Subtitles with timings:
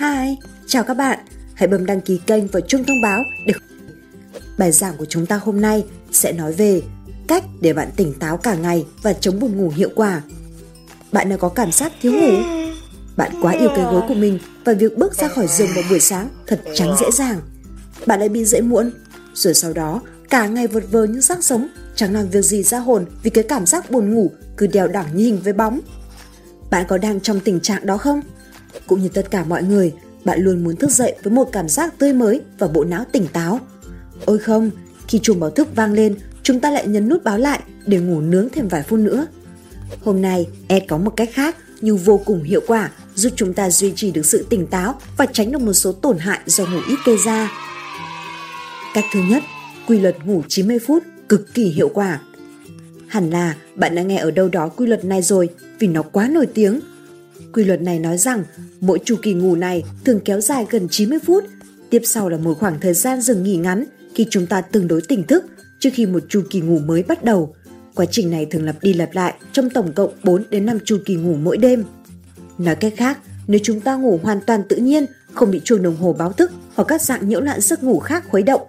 [0.00, 1.18] Hi, chào các bạn.
[1.54, 3.54] Hãy bấm đăng ký kênh và chuông thông báo để
[4.58, 6.82] Bài giảng của chúng ta hôm nay sẽ nói về
[7.28, 10.22] cách để bạn tỉnh táo cả ngày và chống buồn ngủ hiệu quả.
[11.12, 12.42] Bạn đã có cảm giác thiếu ngủ?
[13.16, 16.00] Bạn quá yêu cái gối của mình và việc bước ra khỏi giường vào buổi
[16.00, 17.40] sáng thật trắng dễ dàng.
[18.06, 18.92] Bạn lại bị dậy muộn,
[19.34, 22.78] rồi sau đó cả ngày vật vờ như xác sống, chẳng làm việc gì ra
[22.78, 25.80] hồn vì cái cảm giác buồn ngủ cứ đèo đẳng như hình với bóng.
[26.70, 28.20] Bạn có đang trong tình trạng đó không?
[28.86, 29.92] Cũng như tất cả mọi người,
[30.24, 33.26] bạn luôn muốn thức dậy với một cảm giác tươi mới và bộ não tỉnh
[33.32, 33.60] táo.
[34.24, 34.70] Ôi không,
[35.08, 38.20] khi chuông báo thức vang lên, chúng ta lại nhấn nút báo lại để ngủ
[38.20, 39.26] nướng thêm vài phút nữa.
[40.04, 43.70] Hôm nay, Ed có một cách khác nhưng vô cùng hiệu quả giúp chúng ta
[43.70, 46.80] duy trì được sự tỉnh táo và tránh được một số tổn hại do ngủ
[46.88, 47.52] ít gây ra.
[48.94, 49.42] Cách thứ nhất,
[49.86, 52.20] quy luật ngủ 90 phút cực kỳ hiệu quả.
[53.06, 56.28] Hẳn là bạn đã nghe ở đâu đó quy luật này rồi vì nó quá
[56.28, 56.80] nổi tiếng.
[57.52, 58.44] Quy luật này nói rằng
[58.80, 61.44] mỗi chu kỳ ngủ này thường kéo dài gần 90 phút,
[61.90, 63.84] tiếp sau là một khoảng thời gian dừng nghỉ ngắn
[64.14, 65.44] khi chúng ta tương đối tỉnh thức
[65.80, 67.54] trước khi một chu kỳ ngủ mới bắt đầu.
[67.94, 70.98] Quá trình này thường lặp đi lặp lại trong tổng cộng 4 đến 5 chu
[71.04, 71.84] kỳ ngủ mỗi đêm.
[72.58, 75.96] Nói cách khác, nếu chúng ta ngủ hoàn toàn tự nhiên, không bị chuông đồng
[75.96, 78.60] hồ báo thức hoặc các dạng nhiễu loạn giấc ngủ khác khuấy động,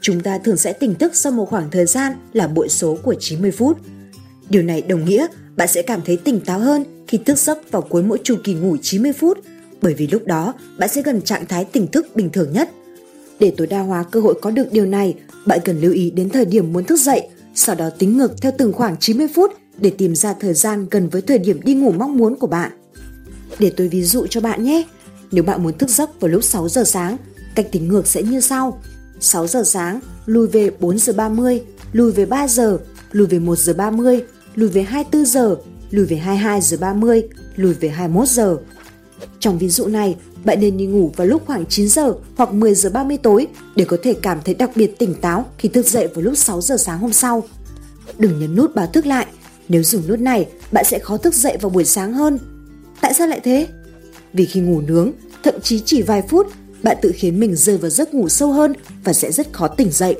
[0.00, 3.14] chúng ta thường sẽ tỉnh thức sau một khoảng thời gian là bội số của
[3.20, 3.78] 90 phút.
[4.48, 7.82] Điều này đồng nghĩa bạn sẽ cảm thấy tỉnh táo hơn khi thức giấc vào
[7.82, 9.38] cuối mỗi chu kỳ ngủ 90 phút,
[9.82, 12.70] bởi vì lúc đó bạn sẽ gần trạng thái tỉnh thức bình thường nhất.
[13.40, 15.14] Để tối đa hóa cơ hội có được điều này,
[15.46, 18.52] bạn cần lưu ý đến thời điểm muốn thức dậy, sau đó tính ngược theo
[18.58, 21.92] từng khoảng 90 phút để tìm ra thời gian gần với thời điểm đi ngủ
[21.92, 22.72] mong muốn của bạn.
[23.58, 24.84] Để tôi ví dụ cho bạn nhé.
[25.32, 27.16] Nếu bạn muốn thức giấc vào lúc 6 giờ sáng,
[27.54, 28.80] cách tính ngược sẽ như sau.
[29.20, 32.78] 6 giờ sáng, lùi về 4 giờ 30, lùi về 3 giờ,
[33.12, 35.56] lùi về 1 giờ 30, lùi về 24 giờ,
[35.90, 37.22] lùi về 22 giờ 30,
[37.56, 38.56] lùi về 21 giờ.
[39.40, 42.74] Trong ví dụ này, bạn nên đi ngủ vào lúc khoảng 9 giờ hoặc 10
[42.74, 46.08] giờ 30 tối để có thể cảm thấy đặc biệt tỉnh táo khi thức dậy
[46.14, 47.44] vào lúc 6 giờ sáng hôm sau.
[48.18, 49.26] Đừng nhấn nút báo thức lại,
[49.68, 52.38] nếu dùng nút này, bạn sẽ khó thức dậy vào buổi sáng hơn.
[53.00, 53.68] Tại sao lại thế?
[54.32, 56.46] Vì khi ngủ nướng, thậm chí chỉ vài phút,
[56.82, 58.72] bạn tự khiến mình rơi vào giấc ngủ sâu hơn
[59.04, 60.16] và sẽ rất khó tỉnh dậy.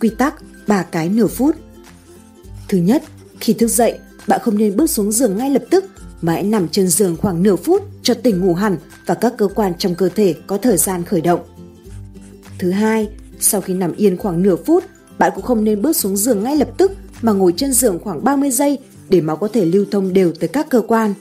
[0.00, 0.34] Quy tắc
[0.66, 1.56] 3 cái nửa phút
[2.70, 3.02] Thứ nhất,
[3.40, 5.84] khi thức dậy, bạn không nên bước xuống giường ngay lập tức
[6.20, 8.76] mà hãy nằm trên giường khoảng nửa phút cho tỉnh ngủ hẳn
[9.06, 11.40] và các cơ quan trong cơ thể có thời gian khởi động.
[12.58, 13.08] Thứ hai,
[13.40, 14.84] sau khi nằm yên khoảng nửa phút,
[15.18, 16.92] bạn cũng không nên bước xuống giường ngay lập tức
[17.22, 20.48] mà ngồi trên giường khoảng 30 giây để máu có thể lưu thông đều tới
[20.48, 21.14] các cơ quan.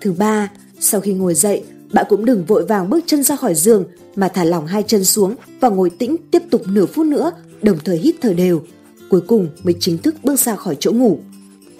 [0.00, 3.54] Thứ ba, sau khi ngồi dậy, bạn cũng đừng vội vàng bước chân ra khỏi
[3.54, 3.84] giường
[4.16, 7.32] mà thả lỏng hai chân xuống và ngồi tĩnh tiếp tục nửa phút nữa,
[7.62, 8.62] đồng thời hít thở đều.
[9.12, 11.18] Cuối cùng mới chính thức bước ra khỏi chỗ ngủ.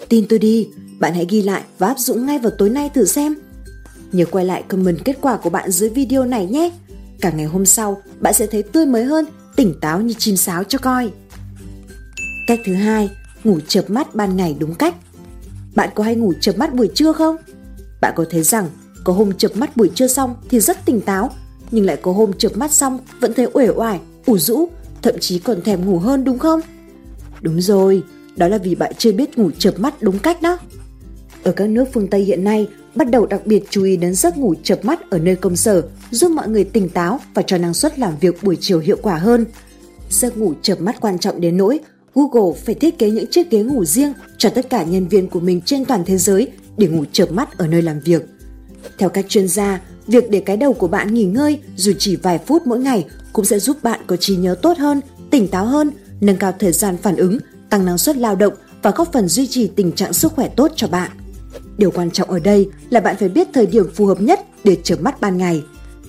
[0.09, 3.05] Tin tôi đi, bạn hãy ghi lại và áp dụng ngay vào tối nay thử
[3.05, 3.35] xem.
[4.11, 6.71] Nhớ quay lại comment kết quả của bạn dưới video này nhé.
[7.21, 10.63] Cả ngày hôm sau, bạn sẽ thấy tươi mới hơn, tỉnh táo như chim sáo
[10.63, 11.11] cho coi.
[12.47, 13.09] Cách thứ hai,
[13.43, 14.95] ngủ chợp mắt ban ngày đúng cách.
[15.75, 17.35] Bạn có hay ngủ chợp mắt buổi trưa không?
[18.01, 18.69] Bạn có thấy rằng
[19.03, 21.31] có hôm chợp mắt buổi trưa xong thì rất tỉnh táo,
[21.71, 24.69] nhưng lại có hôm chợp mắt xong vẫn thấy uể oải, ủ rũ,
[25.01, 26.61] thậm chí còn thèm ngủ hơn đúng không?
[27.43, 28.03] Đúng rồi,
[28.35, 30.57] đó là vì bạn chưa biết ngủ chợp mắt đúng cách đó.
[31.43, 34.37] Ở các nước phương Tây hiện nay, bắt đầu đặc biệt chú ý đến giấc
[34.37, 35.81] ngủ chợp mắt ở nơi công sở,
[36.11, 39.17] giúp mọi người tỉnh táo và cho năng suất làm việc buổi chiều hiệu quả
[39.17, 39.45] hơn.
[40.09, 41.79] Giấc ngủ chợp mắt quan trọng đến nỗi
[42.15, 45.39] Google phải thiết kế những chiếc ghế ngủ riêng cho tất cả nhân viên của
[45.39, 48.25] mình trên toàn thế giới để ngủ chợp mắt ở nơi làm việc.
[48.97, 52.39] Theo các chuyên gia, việc để cái đầu của bạn nghỉ ngơi dù chỉ vài
[52.45, 55.91] phút mỗi ngày cũng sẽ giúp bạn có trí nhớ tốt hơn, tỉnh táo hơn,
[56.21, 57.37] nâng cao thời gian phản ứng,
[57.69, 60.71] tăng năng suất lao động và góp phần duy trì tình trạng sức khỏe tốt
[60.75, 61.11] cho bạn.
[61.77, 64.77] Điều quan trọng ở đây là bạn phải biết thời điểm phù hợp nhất để
[64.83, 65.63] chợp mắt ban ngày.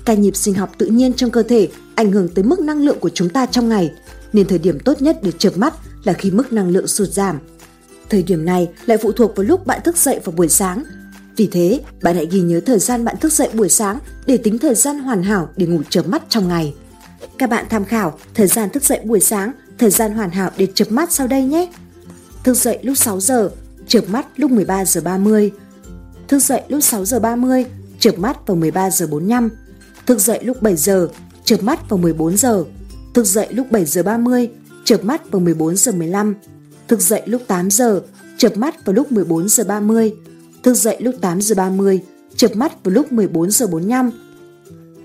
[0.04, 2.98] Cái nhịp sinh học tự nhiên trong cơ thể ảnh hưởng tới mức năng lượng
[3.00, 3.92] của chúng ta trong ngày,
[4.32, 7.38] nên thời điểm tốt nhất để chợp mắt là khi mức năng lượng sụt giảm.
[8.10, 10.84] Thời điểm này lại phụ thuộc vào lúc bạn thức dậy vào buổi sáng.
[11.36, 14.58] Vì thế, bạn hãy ghi nhớ thời gian bạn thức dậy buổi sáng để tính
[14.58, 16.74] thời gian hoàn hảo để ngủ chợp mắt trong ngày.
[17.38, 20.66] Các bạn tham khảo thời gian thức dậy buổi sáng, thời gian hoàn hảo để
[20.74, 21.70] chập mắt sau đây nhé.
[22.44, 23.50] Thức dậy lúc 6 giờ,
[23.86, 25.52] chợp mắt lúc 13 giờ 30.
[26.28, 27.64] Thức dậy lúc 6 giờ 30,
[27.98, 29.50] chợp mắt vào 13 giờ 45.
[30.06, 31.08] Thức dậy lúc 7 giờ,
[31.44, 32.64] chợp mắt vào 14 giờ.
[33.14, 34.50] Thức dậy lúc 7 giờ 30,
[34.84, 36.34] chợp mắt vào 14 giờ 15.
[36.88, 38.00] Thức dậy lúc 8 giờ,
[38.38, 40.14] chợp mắt vào lúc 14 giờ 30.
[40.62, 42.00] Thức dậy lúc 8 giờ 30,
[42.36, 44.10] chợp mắt vào lúc 14 giờ 45.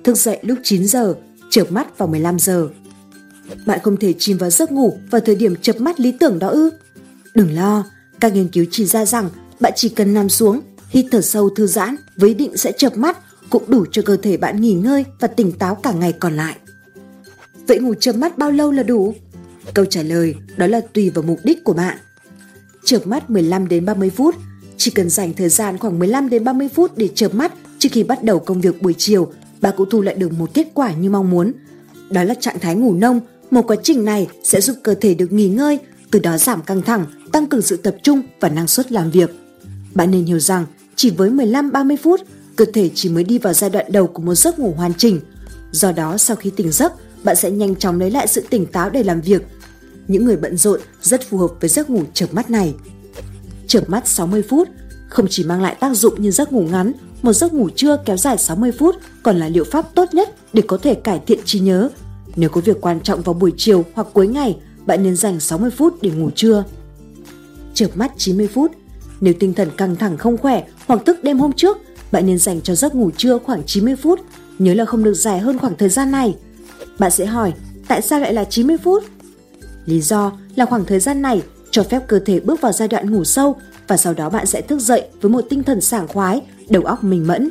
[0.03, 1.15] Thức dậy lúc 9 giờ,
[1.49, 2.69] chợp mắt vào 15 giờ.
[3.65, 6.47] Bạn không thể chìm vào giấc ngủ vào thời điểm chập mắt lý tưởng đó
[6.47, 6.69] ư?
[7.35, 7.85] Đừng lo,
[8.19, 9.29] các nghiên cứu chỉ ra rằng
[9.59, 13.17] bạn chỉ cần nằm xuống, hít thở sâu thư giãn với định sẽ chập mắt
[13.49, 16.55] cũng đủ cho cơ thể bạn nghỉ ngơi và tỉnh táo cả ngày còn lại.
[17.67, 19.15] Vậy ngủ chập mắt bao lâu là đủ?
[19.73, 21.97] Câu trả lời đó là tùy vào mục đích của bạn.
[22.83, 24.35] Chợp mắt 15 đến 30 phút,
[24.77, 28.03] chỉ cần dành thời gian khoảng 15 đến 30 phút để chợp mắt trước khi
[28.03, 29.31] bắt đầu công việc buổi chiều,
[29.61, 31.51] bạn cũng thu lại được một kết quả như mong muốn.
[32.09, 33.19] Đó là trạng thái ngủ nông,
[33.51, 35.79] một quá trình này sẽ giúp cơ thể được nghỉ ngơi,
[36.11, 39.29] từ đó giảm căng thẳng, tăng cường sự tập trung và năng suất làm việc.
[39.93, 40.65] Bạn nên hiểu rằng
[40.95, 42.21] chỉ với 15-30 phút,
[42.55, 45.19] cơ thể chỉ mới đi vào giai đoạn đầu của một giấc ngủ hoàn chỉnh.
[45.71, 46.93] Do đó sau khi tỉnh giấc,
[47.23, 49.41] bạn sẽ nhanh chóng lấy lại sự tỉnh táo để làm việc.
[50.07, 52.75] Những người bận rộn rất phù hợp với giấc ngủ chợp mắt này.
[53.67, 54.67] Chợp mắt 60 phút
[55.09, 56.91] không chỉ mang lại tác dụng như giấc ngủ ngắn,
[57.21, 60.61] một giấc ngủ trưa kéo dài 60 phút còn là liệu pháp tốt nhất để
[60.67, 61.89] có thể cải thiện trí nhớ.
[62.39, 65.71] Nếu có việc quan trọng vào buổi chiều hoặc cuối ngày, bạn nên dành 60
[65.71, 66.63] phút để ngủ trưa.
[67.73, 68.71] Chợp mắt 90 phút
[69.21, 71.77] Nếu tinh thần căng thẳng không khỏe hoặc thức đêm hôm trước,
[72.11, 74.19] bạn nên dành cho giấc ngủ trưa khoảng 90 phút,
[74.59, 76.35] nhớ là không được dài hơn khoảng thời gian này.
[76.99, 77.53] Bạn sẽ hỏi,
[77.87, 79.03] tại sao lại là 90 phút?
[79.85, 81.41] Lý do là khoảng thời gian này
[81.71, 83.55] cho phép cơ thể bước vào giai đoạn ngủ sâu
[83.87, 87.03] và sau đó bạn sẽ thức dậy với một tinh thần sảng khoái, đầu óc
[87.03, 87.49] minh mẫn.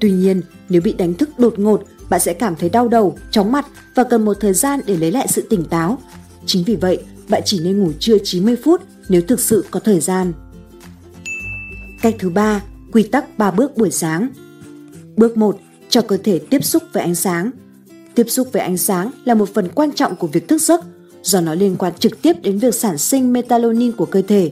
[0.00, 3.52] Tuy nhiên, nếu bị đánh thức đột ngột, bạn sẽ cảm thấy đau đầu, chóng
[3.52, 5.98] mặt và cần một thời gian để lấy lại sự tỉnh táo.
[6.46, 10.00] Chính vì vậy, bạn chỉ nên ngủ trưa 90 phút nếu thực sự có thời
[10.00, 10.32] gian.
[12.02, 12.62] Cách thứ ba,
[12.92, 14.28] quy tắc 3 bước buổi sáng.
[15.16, 15.58] Bước 1,
[15.88, 17.50] cho cơ thể tiếp xúc với ánh sáng.
[18.14, 20.80] Tiếp xúc với ánh sáng là một phần quan trọng của việc thức giấc
[21.22, 24.50] do nó liên quan trực tiếp đến việc sản sinh melatonin của cơ thể.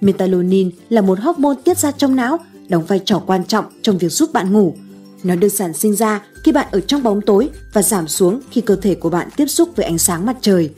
[0.00, 4.08] Melatonin là một hormone tiết ra trong não, đóng vai trò quan trọng trong việc
[4.08, 4.74] giúp bạn ngủ.
[5.24, 8.60] Nó đơn giản sinh ra khi bạn ở trong bóng tối và giảm xuống khi
[8.60, 10.70] cơ thể của bạn tiếp xúc với ánh sáng mặt trời.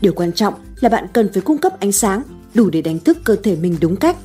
[0.00, 2.22] Điều quan trọng là bạn cần phải cung cấp ánh sáng
[2.54, 4.16] đủ để đánh thức cơ thể mình đúng cách.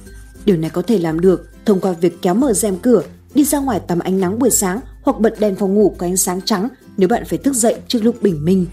[0.46, 3.04] Điều này có thể làm được thông qua việc kéo mở rèm cửa,
[3.36, 6.18] đi ra ngoài tắm ánh nắng buổi sáng hoặc bật đèn phòng ngủ có ánh
[6.18, 6.68] sáng trắng
[6.98, 8.66] nếu bạn phải thức dậy trước lúc bình minh.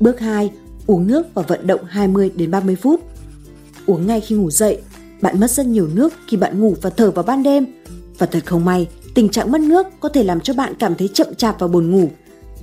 [0.00, 0.50] Bước 2.
[0.86, 3.00] Uống nước và vận động 20 đến 30 phút.
[3.86, 4.80] Uống ngay khi ngủ dậy.
[5.20, 7.66] Bạn mất rất nhiều nước khi bạn ngủ và thở vào ban đêm.
[8.18, 8.88] Và thật không may,
[9.18, 11.90] tình trạng mất nước có thể làm cho bạn cảm thấy chậm chạp và buồn
[11.90, 12.10] ngủ.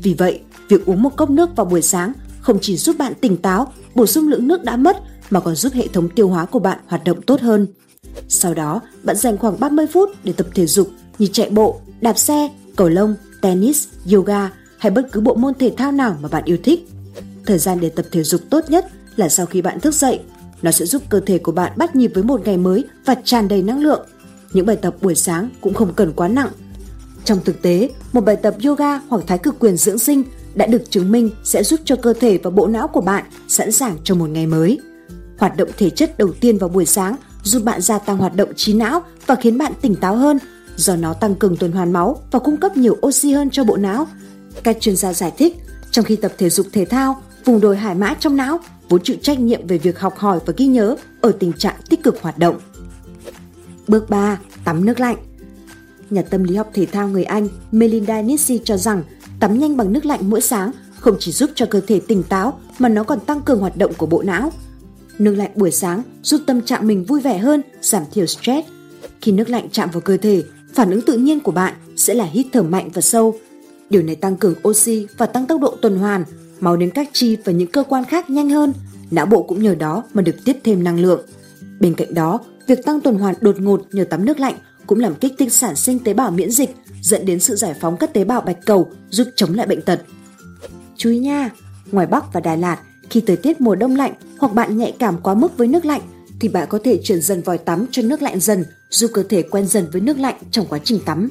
[0.04, 3.38] Vì vậy, việc uống một cốc nước vào buổi sáng không chỉ giúp bạn tỉnh
[3.38, 4.98] táo, bổ sung lượng nước đã mất
[5.30, 7.68] mà còn giúp hệ thống tiêu hóa của bạn hoạt động tốt hơn.
[8.28, 12.18] Sau đó, bạn dành khoảng 30 phút để tập thể dục như chạy bộ, đạp
[12.18, 16.44] xe, cầu lông, tennis, yoga hay bất cứ bộ môn thể thao nào mà bạn
[16.46, 16.88] yêu thích.
[17.46, 20.20] Thời gian để tập thể dục tốt nhất là sau khi bạn thức dậy.
[20.62, 23.48] Nó sẽ giúp cơ thể của bạn bắt nhịp với một ngày mới và tràn
[23.48, 24.08] đầy năng lượng.
[24.56, 26.50] Những bài tập buổi sáng cũng không cần quá nặng.
[27.26, 30.24] Trong thực tế, một bài tập yoga hoặc thái cực quyền dưỡng sinh
[30.54, 33.72] đã được chứng minh sẽ giúp cho cơ thể và bộ não của bạn sẵn
[33.72, 34.80] sàng cho một ngày mới.
[35.38, 38.50] Hoạt động thể chất đầu tiên vào buổi sáng giúp bạn gia tăng hoạt động
[38.56, 40.40] trí não và khiến bạn tỉnh táo hơn
[40.76, 43.78] do nó tăng cường tuần hoàn máu và cung cấp nhiều oxy hơn cho bộ
[43.78, 44.08] não.
[44.64, 45.58] Các chuyên gia giải thích,
[45.92, 48.60] trong khi tập thể dục thể thao, vùng đồi hải mã trong não
[48.90, 52.04] vốn chịu trách nhiệm về việc học hỏi và ghi nhớ ở tình trạng tích
[52.04, 52.60] cực hoạt động.
[53.88, 54.40] Bước 3.
[54.66, 55.18] Tắm nước lạnh
[56.10, 59.04] Nhà tâm lý học thể thao người Anh Melinda Nixie cho rằng
[59.40, 62.60] tắm nhanh bằng nước lạnh mỗi sáng không chỉ giúp cho cơ thể tỉnh táo
[62.80, 64.52] mà nó còn tăng cường hoạt động của bộ não.
[65.20, 68.68] Nước lạnh buổi sáng giúp tâm trạng mình vui vẻ hơn, giảm thiểu stress.
[69.22, 72.26] Khi nước lạnh chạm vào cơ thể, phản ứng tự nhiên của bạn sẽ là
[72.26, 73.36] hít thở mạnh và sâu.
[73.90, 76.24] Điều này tăng cường oxy và tăng tốc độ tuần hoàn,
[76.60, 78.74] máu đến các chi và những cơ quan khác nhanh hơn.
[79.12, 81.22] Não bộ cũng nhờ đó mà được tiếp thêm năng lượng.
[81.80, 84.56] Bên cạnh đó, việc tăng tuần hoàn đột ngột nhờ tắm nước lạnh
[84.88, 87.98] cũng làm kích thích sản sinh tế bào miễn dịch, dẫn đến sự giải phóng
[87.98, 90.02] các tế bào bạch cầu giúp chống lại bệnh tật.
[90.98, 91.50] Chú ý nha,
[91.92, 92.80] ngoài Bắc và Đà Lạt,
[93.10, 96.02] khi thời tiết mùa đông lạnh hoặc bạn nhạy cảm quá mức với nước lạnh
[96.40, 99.42] thì bạn có thể chuyển dần vòi tắm cho nước lạnh dần, giúp cơ thể
[99.42, 101.30] quen dần với nước lạnh trong quá trình tắm.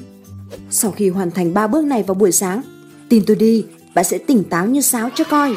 [0.70, 2.62] Sau khi hoàn thành 3 bước này vào buổi sáng,
[3.08, 3.64] tin tôi đi,
[3.94, 5.52] bạn sẽ tỉnh táo như sáo cho coi.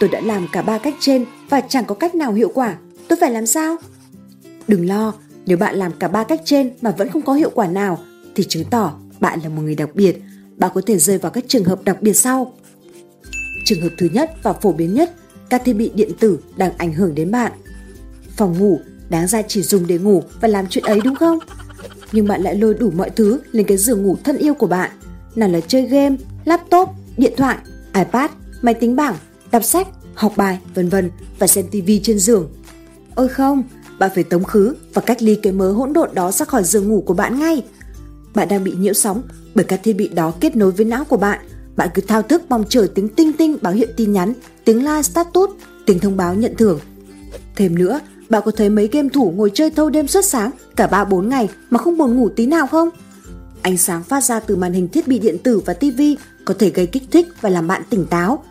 [0.00, 2.76] Tôi đã làm cả ba cách trên và chẳng có cách nào hiệu quả.
[3.08, 3.76] Tôi phải làm sao?
[4.68, 5.14] Đừng lo,
[5.46, 7.98] nếu bạn làm cả ba cách trên mà vẫn không có hiệu quả nào
[8.34, 10.22] thì chứng tỏ bạn là một người đặc biệt.
[10.56, 12.52] Bạn có thể rơi vào các trường hợp đặc biệt sau.
[13.64, 15.14] Trường hợp thứ nhất và phổ biến nhất,
[15.50, 17.52] các thiết bị điện tử đang ảnh hưởng đến bạn.
[18.36, 21.38] Phòng ngủ đáng ra chỉ dùng để ngủ và làm chuyện ấy đúng không?
[22.12, 24.90] Nhưng bạn lại lôi đủ mọi thứ lên cái giường ngủ thân yêu của bạn.
[25.34, 27.58] Nào là chơi game, laptop, điện thoại,
[27.94, 28.30] iPad,
[28.62, 29.14] máy tính bảng,
[29.50, 32.52] đọc sách, học bài, vân vân và xem tivi trên giường.
[33.14, 33.62] Ôi không,
[33.98, 36.88] bạn phải tống khứ và cách ly cái mớ hỗn độn đó ra khỏi giường
[36.88, 37.64] ngủ của bạn ngay.
[38.34, 39.22] Bạn đang bị nhiễu sóng
[39.54, 41.38] bởi các thiết bị đó kết nối với não của bạn.
[41.76, 44.32] Bạn cứ thao thức mong chờ tiếng tinh tinh báo hiệu tin nhắn,
[44.64, 45.50] tiếng la status,
[45.86, 46.80] tiếng thông báo nhận thưởng.
[47.56, 50.86] Thêm nữa, bạn có thấy mấy game thủ ngồi chơi thâu đêm suốt sáng cả
[50.86, 52.88] 3-4 ngày mà không buồn ngủ tí nào không?
[53.62, 56.70] Ánh sáng phát ra từ màn hình thiết bị điện tử và tivi có thể
[56.70, 58.44] gây kích thích và làm bạn tỉnh táo.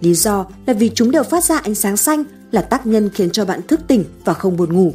[0.00, 3.30] Lý do là vì chúng đều phát ra ánh sáng xanh là tác nhân khiến
[3.30, 4.92] cho bạn thức tỉnh và không buồn ngủ.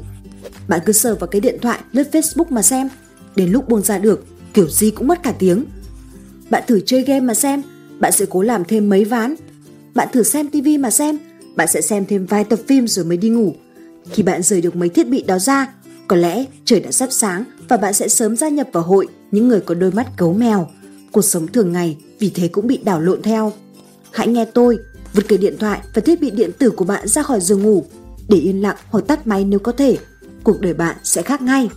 [0.68, 2.90] Bạn cứ sờ vào cái điện thoại lướt Facebook mà xem,
[3.36, 5.66] đến lúc buông ra được, kiểu gì cũng mất cả tiếng.
[6.50, 7.62] Bạn thử chơi game mà xem,
[8.00, 9.36] bạn sẽ cố làm thêm mấy ván.
[9.96, 11.18] Bạn thử xem TV mà xem,
[11.56, 13.54] bạn sẽ xem thêm vài tập phim rồi mới đi ngủ.
[14.12, 15.74] Khi bạn rời được mấy thiết bị đó ra,
[16.08, 19.48] có lẽ trời đã sắp sáng và bạn sẽ sớm gia nhập vào hội những
[19.48, 20.70] người có đôi mắt gấu mèo.
[21.12, 23.54] Cuộc sống thường ngày vì thế cũng bị đảo lộn theo.
[24.12, 24.78] Hãy nghe tôi,
[25.14, 27.86] vứt cái điện thoại và thiết bị điện tử của bạn ra khỏi giường ngủ,
[28.30, 29.98] để yên lặng hoặc tắt máy nếu có thể.
[30.44, 31.70] Cuộc đời bạn sẽ khác ngay.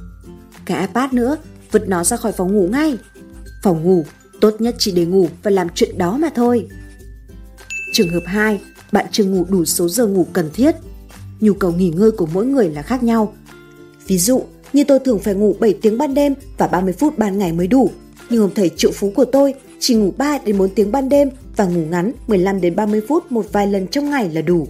[0.65, 1.37] Cái iPad nữa,
[1.71, 2.99] vứt nó ra khỏi phòng ngủ ngay.
[3.63, 4.05] Phòng ngủ
[4.41, 6.69] tốt nhất chỉ để ngủ và làm chuyện đó mà thôi.
[7.93, 8.61] Trường hợp 2,
[8.93, 10.75] bạn chưa ngủ đủ số giờ ngủ cần thiết.
[11.41, 13.35] Nhu cầu nghỉ ngơi của mỗi người là khác nhau.
[14.07, 17.39] Ví dụ, như tôi thường phải ngủ 7 tiếng ban đêm và 30 phút ban
[17.39, 17.91] ngày mới đủ.
[18.31, 21.31] Nhưng ông thầy triệu phú của tôi chỉ ngủ 3 đến 4 tiếng ban đêm
[21.57, 24.69] và ngủ ngắn 15 đến 30 phút một vài lần trong ngày là đủ.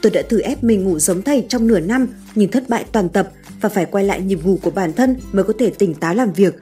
[0.00, 3.08] Tôi đã thử ép mình ngủ giống thầy trong nửa năm nhưng thất bại toàn
[3.08, 6.14] tập và phải quay lại nhịp ngủ của bản thân mới có thể tỉnh táo
[6.14, 6.54] làm việc.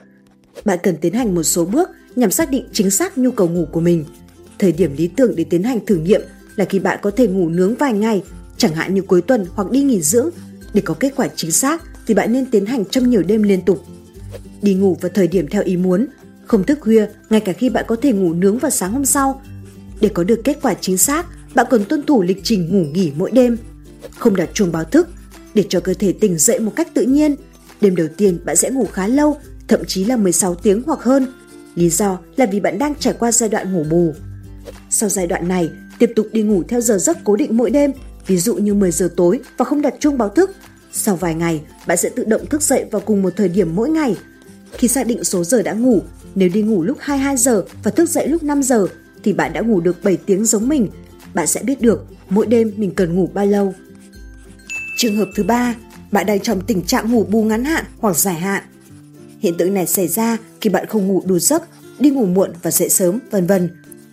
[0.65, 3.67] Bạn cần tiến hành một số bước nhằm xác định chính xác nhu cầu ngủ
[3.73, 4.05] của mình.
[4.59, 6.21] Thời điểm lý tưởng để tiến hành thử nghiệm
[6.57, 8.23] là khi bạn có thể ngủ nướng vài ngày,
[8.57, 10.31] chẳng hạn như cuối tuần hoặc đi nghỉ dưỡng.
[10.75, 13.63] Để có kết quả chính xác thì bạn nên tiến hành trong nhiều đêm liên
[13.63, 13.85] tục.
[14.63, 16.07] Đi ngủ vào thời điểm theo ý muốn,
[16.53, 19.43] không thức khuya ngay cả khi bạn có thể ngủ nướng vào sáng hôm sau.
[20.01, 23.13] Để có được kết quả chính xác, bạn cần tuân thủ lịch trình ngủ nghỉ
[23.17, 23.57] mỗi đêm.
[24.19, 25.09] Không đặt chuông báo thức
[25.55, 27.37] để cho cơ thể tỉnh dậy một cách tự nhiên.
[27.81, 29.37] Đêm đầu tiên bạn sẽ ngủ khá lâu,
[29.69, 31.27] thậm chí là 16 tiếng hoặc hơn.
[31.75, 34.15] Lý do là vì bạn đang trải qua giai đoạn ngủ bù.
[34.91, 37.93] Sau giai đoạn này, tiếp tục đi ngủ theo giờ giấc cố định mỗi đêm,
[38.27, 40.51] ví dụ như 10 giờ tối và không đặt chuông báo thức.
[40.93, 43.91] Sau vài ngày, bạn sẽ tự động thức dậy vào cùng một thời điểm mỗi
[43.91, 44.17] ngày.
[44.73, 46.03] Khi xác định số giờ đã ngủ,
[46.35, 48.87] nếu đi ngủ lúc 22 giờ và thức dậy lúc 5 giờ
[49.23, 50.89] thì bạn đã ngủ được 7 tiếng giống mình.
[51.35, 53.75] Bạn sẽ biết được mỗi đêm mình cần ngủ bao lâu.
[54.97, 55.75] Trường hợp thứ ba,
[56.13, 58.63] bạn đang trong tình trạng ngủ bù ngắn hạn hoặc dài hạn.
[59.41, 61.63] Hiện tượng này xảy ra khi bạn không ngủ đủ giấc,
[61.99, 63.69] đi ngủ muộn và dậy sớm, vân vân.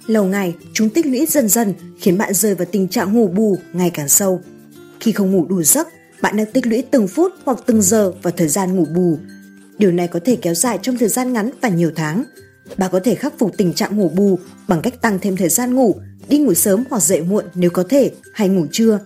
[0.08, 3.58] Lâu ngày, chúng tích lũy dần dần khiến bạn rơi vào tình trạng ngủ bù
[3.74, 4.42] ngày càng sâu.
[5.00, 5.88] Khi không ngủ đủ giấc,
[6.22, 9.18] bạn đang tích lũy từng phút hoặc từng giờ vào thời gian ngủ bù.
[9.80, 12.24] Điều này có thể kéo dài trong thời gian ngắn và nhiều tháng.
[12.78, 15.76] Bạn có thể khắc phục tình trạng ngủ bù bằng cách tăng thêm thời gian
[15.76, 15.96] ngủ,
[16.30, 19.00] đi ngủ sớm hoặc dậy muộn nếu có thể, hay ngủ trưa.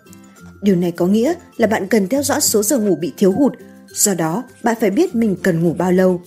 [0.61, 3.53] Điều này có nghĩa là bạn cần theo dõi số giờ ngủ bị thiếu hụt,
[3.93, 6.21] do đó bạn phải biết mình cần ngủ bao lâu.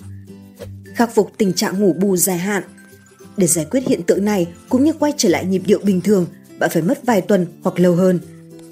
[0.94, 2.62] Khắc phục tình trạng ngủ bù dài hạn
[3.36, 6.26] Để giải quyết hiện tượng này cũng như quay trở lại nhịp điệu bình thường,
[6.58, 8.20] bạn phải mất vài tuần hoặc lâu hơn.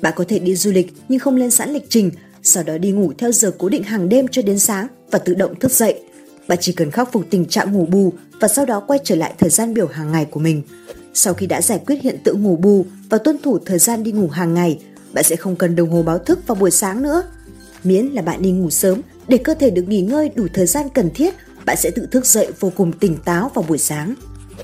[0.01, 2.11] Bạn có thể đi du lịch nhưng không lên sẵn lịch trình,
[2.45, 5.35] sau đó đi ngủ theo giờ cố định hàng đêm cho đến sáng và tự
[5.35, 6.01] động thức dậy.
[6.49, 9.35] Bạn chỉ cần khắc phục tình trạng ngủ bù và sau đó quay trở lại
[9.39, 10.63] thời gian biểu hàng ngày của mình.
[11.15, 14.13] Sau khi đã giải quyết hiện tượng ngủ bù và tuân thủ thời gian đi
[14.13, 14.79] ngủ hàng ngày,
[15.13, 17.23] bạn sẽ không cần đồng hồ báo thức vào buổi sáng nữa.
[17.85, 20.89] Miễn là bạn đi ngủ sớm để cơ thể được nghỉ ngơi đủ thời gian
[20.95, 21.35] cần thiết,
[21.67, 24.15] bạn sẽ tự thức dậy vô cùng tỉnh táo vào buổi sáng.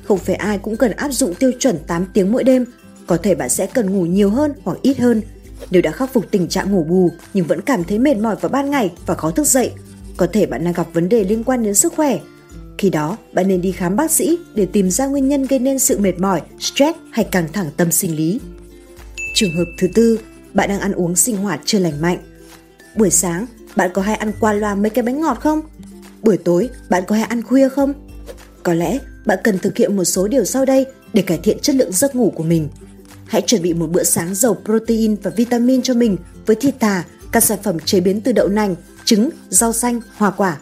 [0.05, 2.65] Không phải ai cũng cần áp dụng tiêu chuẩn 8 tiếng mỗi đêm,
[3.07, 5.23] có thể bạn sẽ cần ngủ nhiều hơn hoặc ít hơn.
[5.71, 8.49] Nếu đã khắc phục tình trạng ngủ bù nhưng vẫn cảm thấy mệt mỏi vào
[8.49, 9.73] ban ngày và khó thức dậy,
[10.17, 12.19] có thể bạn đang gặp vấn đề liên quan đến sức khỏe.
[12.79, 15.79] Khi đó, bạn nên đi khám bác sĩ để tìm ra nguyên nhân gây nên
[15.79, 18.41] sự mệt mỏi, stress hay căng thẳng tâm sinh lý.
[19.35, 20.19] Trường hợp thứ tư,
[20.55, 22.19] bạn đang ăn uống sinh hoạt chưa lành mạnh.
[22.97, 25.61] Buổi sáng, bạn có hay ăn qua loa mấy cái bánh ngọt không?
[26.23, 27.93] Buổi tối, bạn có hay ăn khuya không?
[28.63, 31.77] Có lẽ bạn cần thực hiện một số điều sau đây để cải thiện chất
[31.77, 32.69] lượng giấc ngủ của mình.
[33.31, 37.05] Hãy chuẩn bị một bữa sáng giàu protein và vitamin cho mình với thịt thà,
[37.33, 40.59] các sản phẩm chế biến từ đậu nành, trứng, rau xanh, hoa quả.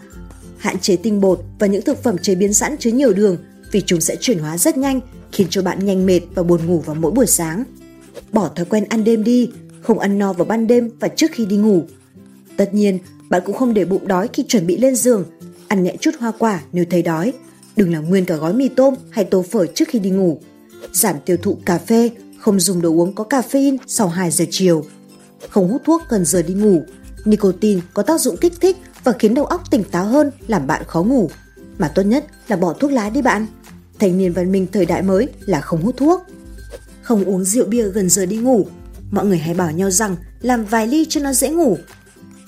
[0.59, 3.37] Hạn chế tinh bột và những thực phẩm chế biến sẵn chứa nhiều đường
[3.73, 5.01] vì chúng sẽ chuyển hóa rất nhanh,
[5.33, 7.65] khiến cho bạn nhanh mệt và buồn ngủ vào mỗi buổi sáng.
[8.33, 11.47] Bỏ thói quen ăn đêm đi, không ăn no vào ban đêm và trước khi
[11.47, 11.83] đi ngủ.
[12.57, 12.99] Tất nhiên,
[13.29, 15.25] bạn cũng không để bụng đói khi chuẩn bị lên giường,
[15.69, 17.33] ăn nhẹ chút hoa quả nếu thấy đói.
[17.77, 20.41] Đừng làm nguyên cả gói mì tôm hay tô phở trước khi đi ngủ.
[20.93, 24.85] Giảm tiêu thụ cà phê, không dùng đồ uống có caffeine sau 2 giờ chiều.
[25.51, 26.83] Không hút thuốc gần giờ đi ngủ.
[27.25, 30.83] Nicotine có tác dụng kích thích và khiến đầu óc tỉnh táo hơn làm bạn
[30.87, 31.31] khó ngủ.
[31.79, 33.47] Mà tốt nhất là bỏ thuốc lá đi bạn.
[33.99, 36.23] Thanh niên văn minh thời đại mới là không hút thuốc.
[37.03, 38.67] Không uống rượu bia gần giờ đi ngủ
[39.11, 41.79] mọi người hay bảo nhau rằng làm vài ly cho nó dễ ngủ.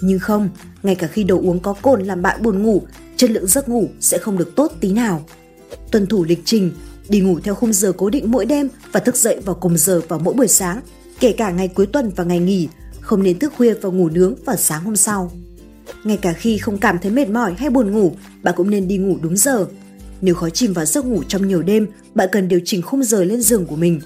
[0.00, 0.48] Nhưng không,
[0.82, 2.82] ngay cả khi đồ uống có cồn làm bạn buồn ngủ,
[3.16, 5.24] chất lượng giấc ngủ sẽ không được tốt tí nào.
[5.90, 6.72] Tuân thủ lịch trình,
[7.10, 10.00] đi ngủ theo khung giờ cố định mỗi đêm và thức dậy vào cùng giờ
[10.08, 10.80] vào mỗi buổi sáng,
[11.20, 12.68] kể cả ngày cuối tuần và ngày nghỉ,
[13.00, 15.32] không nên thức khuya và ngủ nướng vào sáng hôm sau.
[16.04, 18.12] Ngay cả khi không cảm thấy mệt mỏi hay buồn ngủ,
[18.42, 19.66] bạn cũng nên đi ngủ đúng giờ.
[20.20, 23.24] Nếu khó chìm vào giấc ngủ trong nhiều đêm, bạn cần điều chỉnh khung giờ
[23.24, 24.00] lên giường của mình.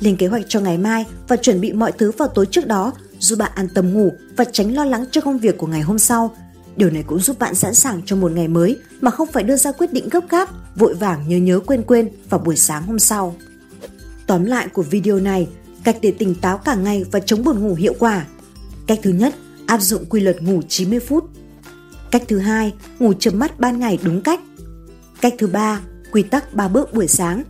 [0.00, 2.92] Lên kế hoạch cho ngày mai và chuẩn bị mọi thứ vào tối trước đó
[3.18, 5.98] giúp bạn an tâm ngủ và tránh lo lắng cho công việc của ngày hôm
[5.98, 6.36] sau.
[6.78, 9.56] Điều này cũng giúp bạn sẵn sàng cho một ngày mới mà không phải đưa
[9.56, 12.98] ra quyết định gấp gáp, vội vàng nhớ nhớ quên quên vào buổi sáng hôm
[12.98, 13.36] sau.
[14.26, 15.48] Tóm lại của video này,
[15.84, 18.26] cách để tỉnh táo cả ngày và chống buồn ngủ hiệu quả.
[18.86, 19.34] Cách thứ nhất,
[19.66, 21.24] áp dụng quy luật ngủ 90 phút.
[22.10, 24.40] Cách thứ hai, ngủ chấm mắt ban ngày đúng cách.
[25.20, 25.80] Cách thứ ba,
[26.12, 27.44] quy tắc 3 bước buổi sáng.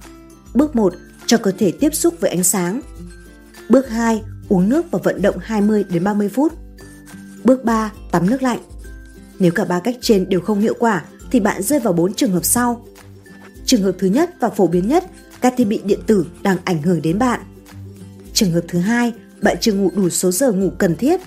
[0.54, 0.94] Bước 1,
[1.26, 2.80] cho cơ thể tiếp xúc với ánh sáng.
[3.68, 6.52] Bước 2, uống nước và vận động 20 đến 30 phút.
[7.44, 8.58] Bước 3, tắm nước lạnh.
[9.38, 12.32] Nếu cả ba cách trên đều không hiệu quả thì bạn rơi vào bốn trường
[12.32, 12.86] hợp sau.
[13.64, 15.04] Trường hợp thứ nhất và phổ biến nhất,
[15.40, 17.40] các thiết bị điện tử đang ảnh hưởng đến bạn.
[18.32, 21.20] Trường hợp thứ hai, bạn chưa ngủ đủ số giờ ngủ cần thiết.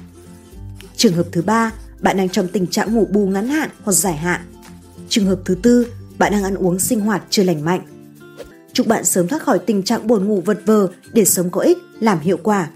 [0.96, 4.16] Trường hợp thứ ba, bạn đang trong tình trạng ngủ bù ngắn hạn hoặc dài
[4.16, 4.42] hạn.
[5.10, 5.88] Trường hợp thứ tư,
[6.18, 7.82] bạn đang ăn uống sinh hoạt chưa lành mạnh.
[8.74, 11.78] Chúc bạn sớm thoát khỏi tình trạng buồn ngủ vật vờ để sống có ích,
[12.00, 12.70] làm hiệu quả.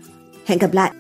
[0.46, 0.92] Hẹn gặp lại!